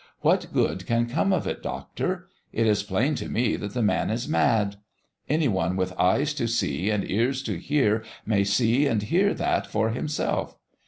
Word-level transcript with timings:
"What 0.21 0.47
good 0.51 0.87
can 0.87 1.05
come 1.05 1.31
of 1.31 1.45
it, 1.45 1.61
doctor? 1.61 2.27
It 2.51 2.65
is 2.65 2.81
plain 2.81 3.13
to 3.13 3.29
me 3.29 3.55
that 3.57 3.75
the 3.75 3.83
man 3.83 4.09
is 4.09 4.27
mad. 4.27 4.77
Any 5.29 5.47
one 5.47 5.75
with 5.75 5.93
eyes 5.95 6.33
to 6.33 6.47
see 6.47 6.89
and 6.89 7.07
ears 7.07 7.43
to 7.43 7.59
hear 7.59 8.03
may 8.25 8.43
see 8.43 8.87
and 8.87 9.03
hear 9.03 9.35
that 9.35 9.67
for 9.67 9.91
himself. 9.91 10.57